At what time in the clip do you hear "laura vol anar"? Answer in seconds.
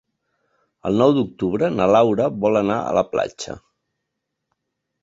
1.97-2.79